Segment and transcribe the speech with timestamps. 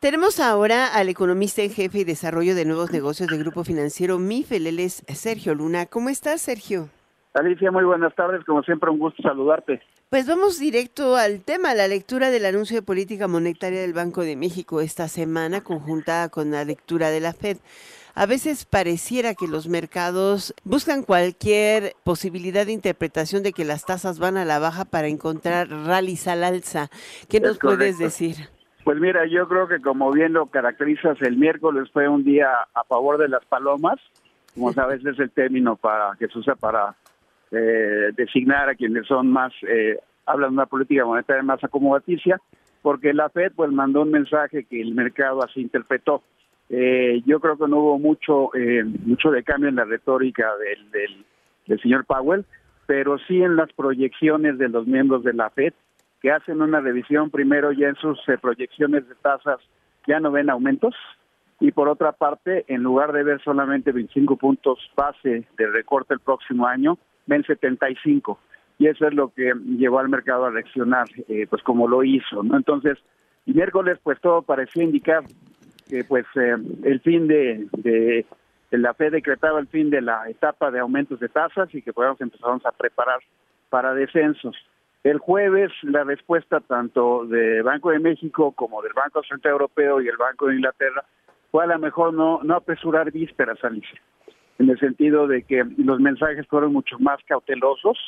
[0.00, 4.66] Tenemos ahora al economista en jefe y desarrollo de nuevos negocios de Grupo Financiero MIFEL,
[4.66, 5.84] él es Sergio Luna.
[5.84, 6.88] ¿Cómo estás, Sergio?
[7.34, 9.82] Alicia, muy buenas tardes, como siempre un gusto saludarte.
[10.08, 14.36] Pues vamos directo al tema, la lectura del anuncio de política monetaria del Banco de
[14.36, 17.58] México esta semana, conjuntada con la lectura de la Fed.
[18.14, 24.18] A veces pareciera que los mercados buscan cualquier posibilidad de interpretación de que las tasas
[24.18, 26.88] van a la baja para encontrar rallies al alza.
[27.28, 28.48] ¿Qué nos puedes decir?
[28.84, 32.84] Pues mira, yo creo que como bien lo caracterizas, el miércoles fue un día a
[32.84, 34.00] favor de las palomas,
[34.54, 36.96] como sabes es el término para que se usa para
[37.50, 42.40] eh, designar a quienes son más, eh, hablan de una política monetaria más acomodaticia,
[42.82, 46.22] porque la Fed pues mandó un mensaje que el mercado así interpretó.
[46.70, 50.90] Eh, yo creo que no hubo mucho eh, mucho de cambio en la retórica del,
[50.90, 51.24] del,
[51.66, 52.44] del señor Powell,
[52.86, 55.74] pero sí en las proyecciones de los miembros de la Fed,
[56.20, 59.60] que hacen una revisión primero ya en sus eh, proyecciones de tasas
[60.06, 60.94] ya no ven aumentos
[61.60, 66.20] y por otra parte, en lugar de ver solamente 25 puntos base de recorte el
[66.20, 68.38] próximo año, ven 75
[68.78, 72.42] y eso es lo que llevó al mercado a reaccionar eh, pues como lo hizo,
[72.42, 72.56] ¿no?
[72.56, 72.96] Entonces,
[73.44, 75.22] y miércoles pues todo parecía indicar
[75.86, 78.24] que pues eh, el fin de, de,
[78.70, 82.20] la Fed decretaba el fin de la etapa de aumentos de tasas y que podamos
[82.22, 83.18] empezar a preparar
[83.68, 84.56] para descensos.
[85.02, 90.08] El jueves la respuesta tanto del Banco de México como del Banco Central Europeo y
[90.08, 91.04] el Banco de Inglaterra
[91.50, 93.98] fue a lo mejor no, apresurar vísperas, Alicia,
[94.58, 97.98] en el sentido de que los mensajes fueron mucho más cautelosos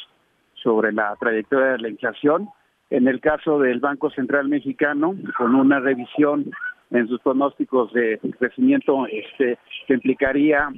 [0.54, 2.50] sobre la trayectoria de la inflación.
[2.90, 6.50] En el caso del Banco Central Mexicano, con una revisión
[6.90, 10.68] en sus pronósticos de crecimiento este, que implicaría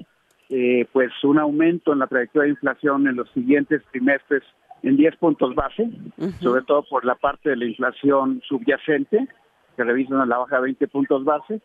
[0.48, 4.44] eh, pues un aumento en la trayectoria de inflación en los siguientes trimestres
[4.84, 6.30] en 10 puntos base, uh -huh.
[6.40, 9.28] sobre todo por la parte de la inflación subyacente,
[9.76, 11.60] que revisan a la baja 20 puntos base.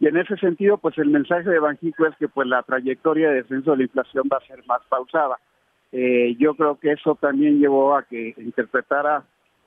[0.00, 3.42] Y en ese sentido, pues el mensaje de Banjico es que pues la trayectoria de
[3.42, 5.36] descenso de la inflación va a ser más pausada.
[5.92, 9.22] Eh, yo creo que eso también llevó a que interpretara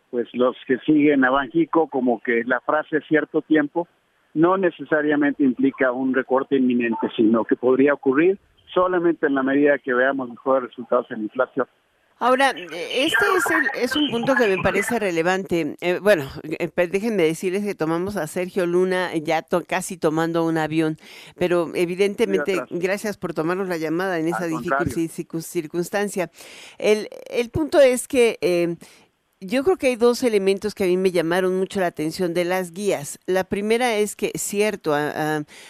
[0.09, 3.87] pues los que siguen a Banjico como que la frase cierto tiempo
[4.33, 8.37] no necesariamente implica un recorte inminente, sino que podría ocurrir
[8.73, 11.67] solamente en la medida que veamos mejores resultados en la inflación.
[12.17, 15.75] Ahora, este es, el, es, un punto que me parece relevante.
[15.81, 20.57] Eh, bueno, eh, déjenme decirles que tomamos a Sergio Luna ya to casi tomando un
[20.57, 20.97] avión,
[21.37, 26.31] pero evidentemente, gracias por tomarnos la llamada en esa difícil circunstancia.
[26.77, 28.77] El, el punto es que eh,
[29.47, 32.45] yo creo que hay dos elementos que a mí me llamaron mucho la atención de
[32.45, 33.19] las guías.
[33.25, 34.95] La primera es que, cierto,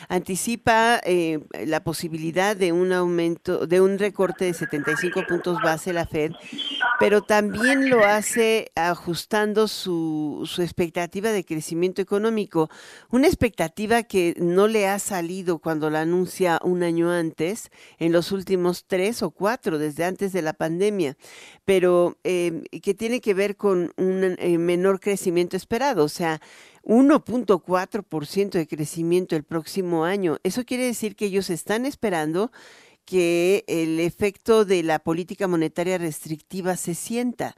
[0.08, 6.06] anticipa eh, la posibilidad de un aumento, de un recorte de 75 puntos base la
[6.06, 6.32] Fed,
[7.00, 12.70] pero también lo hace ajustando su, su expectativa de crecimiento económico.
[13.10, 17.70] Una expectativa que no le ha salido cuando la anuncia un año antes,
[18.00, 21.18] en los últimos tres o cuatro, desde antes de la pandemia,
[21.66, 26.40] pero eh, que tiene que ver con un eh, menor crecimiento esperado, o sea,
[26.84, 30.38] 1.4% de crecimiento el próximo año.
[30.44, 32.52] Eso quiere decir que ellos están esperando
[33.06, 37.56] que el efecto de la política monetaria restrictiva se sienta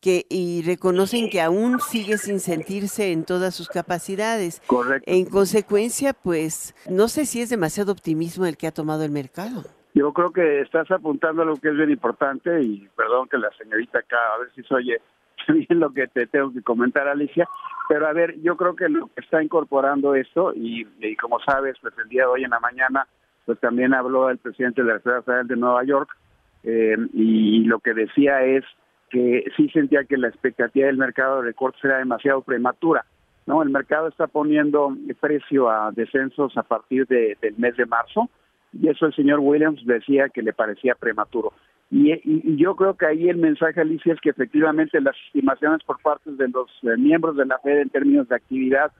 [0.00, 4.62] que y reconocen que aún sigue sin sentirse en todas sus capacidades.
[4.66, 5.10] Correcto.
[5.10, 9.64] En consecuencia, pues no sé si es demasiado optimismo el que ha tomado el mercado.
[9.92, 13.50] Yo creo que estás apuntando a lo que es bien importante y perdón que la
[13.58, 15.00] señorita acá, a ver si se oye
[15.48, 17.48] bien lo que te tengo que comentar, Alicia,
[17.88, 20.84] pero a ver, yo creo que lo que está incorporando esto, y,
[21.16, 23.06] como sabes, pues el día de hoy en la mañana,
[23.46, 26.16] pues también habló el presidente de la Reserva Federal de Nueva York,
[26.62, 28.64] eh, y lo que decía es
[29.10, 33.04] que sí sentía que la expectativa del mercado de recortes era demasiado prematura.
[33.46, 33.62] ¿no?
[33.62, 38.30] El mercado está poniendo precio a descensos a partir de, del mes de marzo,
[38.72, 41.52] y eso el señor Williams decía que le parecía prematuro.
[41.90, 45.82] Y, y, y, yo creo que ahí el mensaje, Alicia, es que efectivamente las estimaciones
[45.82, 48.92] por parte de los eh, miembros de la Fed en términos de actividad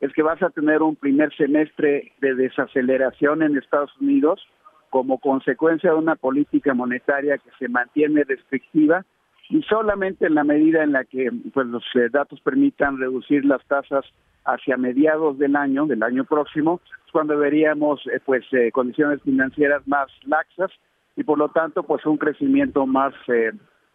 [0.00, 4.44] es que vas a tener un primer semestre de desaceleración en Estados Unidos
[4.90, 9.06] como consecuencia de una política monetaria que se mantiene restrictiva
[9.48, 13.64] y solamente en la medida en la que pues, los eh, datos permitan reducir las
[13.66, 14.04] tasas
[14.44, 19.86] hacia mediados del año, del año próximo, es cuando veríamos eh, pues eh, condiciones financieras
[19.86, 20.72] más laxas
[21.16, 23.52] y por lo tanto pues un crecimiento más eh,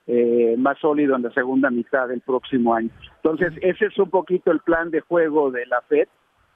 [0.07, 2.89] eh, más sólido en la segunda mitad del próximo año.
[3.17, 6.07] Entonces ese es un poquito el plan de juego de la Fed.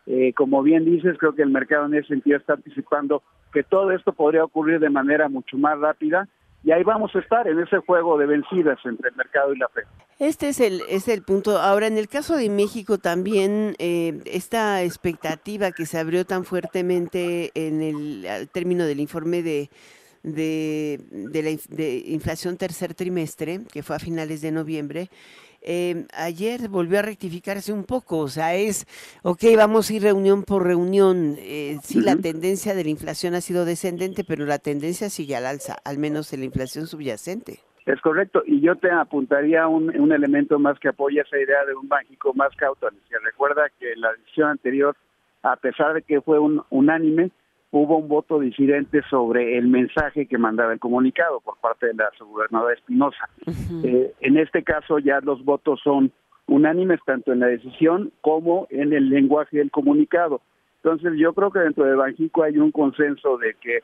[0.07, 3.21] Eh, como bien dices, creo que el mercado en ese sentido está anticipando
[3.53, 6.27] que todo esto podría ocurrir de manera mucho más rápida
[6.63, 9.67] y ahí vamos a estar en ese juego de vencidas entre el mercado y la
[9.69, 9.81] fe.
[10.19, 11.57] Este es el, es el punto.
[11.57, 17.49] Ahora, en el caso de México también, eh, esta expectativa que se abrió tan fuertemente
[17.55, 19.69] en el al término del informe de,
[20.23, 25.09] de, de la de inflación tercer trimestre, que fue a finales de noviembre,
[25.63, 28.87] eh, ayer volvió a rectificarse un poco, o sea, es,
[29.21, 33.41] ok, vamos a ir reunión por reunión, eh, sí, la tendencia de la inflación ha
[33.41, 37.59] sido descendente, pero la tendencia sigue al alza, al menos en la inflación subyacente.
[37.85, 41.75] Es correcto, y yo te apuntaría un, un elemento más que apoya esa idea de
[41.75, 42.87] un México más cauto.
[43.23, 44.95] Recuerda que la decisión anterior,
[45.43, 47.31] a pesar de que fue un, unánime,
[47.71, 52.09] hubo un voto disidente sobre el mensaje que mandaba el comunicado por parte de la
[52.19, 53.29] gobernadora Espinosa.
[53.83, 56.11] eh, en este caso ya los votos son
[56.47, 60.41] unánimes tanto en la decisión como en el lenguaje del comunicado.
[60.83, 63.79] Entonces yo creo que dentro de Banjico hay un consenso de que,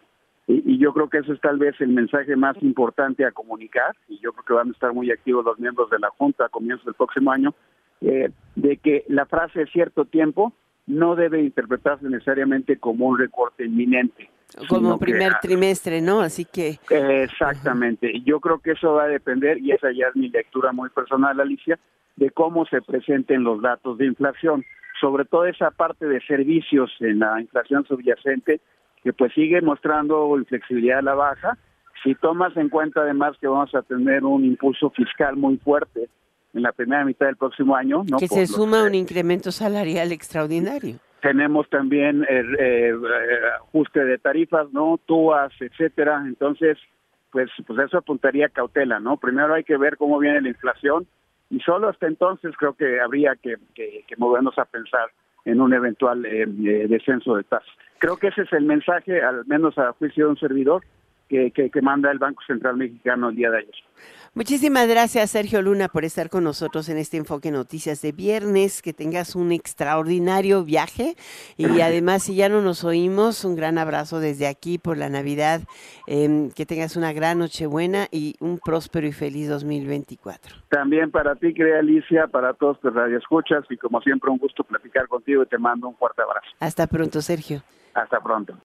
[0.47, 3.95] y, y, yo creo que eso es tal vez el mensaje más importante a comunicar,
[4.07, 6.49] y yo creo que van a estar muy activos los miembros de la Junta a
[6.49, 7.53] comienzos del próximo año,
[8.01, 10.53] eh, de que la frase cierto tiempo
[10.87, 14.29] no debe interpretarse necesariamente como un recorte inminente.
[14.69, 16.21] Como primer que, trimestre, ¿no?
[16.21, 16.79] Así que...
[16.89, 18.21] Exactamente.
[18.25, 21.39] Yo creo que eso va a depender, y esa ya es mi lectura muy personal,
[21.39, 21.77] Alicia,
[22.15, 24.63] de cómo se presenten los datos de inflación,
[25.01, 28.61] sobre todo esa parte de servicios en la inflación subyacente,
[29.03, 31.57] que pues sigue mostrando inflexibilidad a la baja.
[32.03, 36.09] Si tomas en cuenta además que vamos a tener un impulso fiscal muy fuerte
[36.57, 38.03] en la primera mitad del próximo año.
[38.09, 38.17] ¿no?
[38.17, 40.97] Que se suma un incremento salarial extraordinario.
[41.21, 42.93] Tenemos también el eh,
[43.59, 44.99] ajuste de tarifas, ¿no?
[45.05, 46.23] TUAS, etcétera.
[46.25, 46.77] Entonces,
[47.31, 49.17] pues, pues eso apuntaría cautela, ¿no?
[49.17, 51.07] Primero hay que ver cómo viene la inflación
[51.49, 55.09] y solo hasta entonces creo que habría que, que, que movernos a pensar
[55.45, 56.45] en un eventual eh,
[56.89, 57.69] descenso de tasas.
[57.99, 60.83] Creo que ese es el mensaje, al menos a juicio de un servidor,
[61.27, 63.75] que, que, que, manda el Banco Central Mexicano el día de ayer.
[64.33, 68.83] Muchísimas gracias, Sergio Luna, por estar con nosotros en este Enfoque Noticias de viernes.
[68.83, 71.15] Que tengas un extraordinario viaje
[71.57, 75.61] y además, si ya no nos oímos, un gran abrazo desde aquí por la Navidad.
[76.05, 80.55] Eh, que tengas una gran Nochebuena y un próspero y feliz 2024.
[80.69, 85.07] También para ti, querida Alicia, para todos tus radioescuchas y como siempre un gusto platicar
[85.07, 86.47] contigo y te mando un fuerte abrazo.
[86.59, 87.63] Hasta pronto, Sergio.
[87.93, 88.53] Hasta pronto.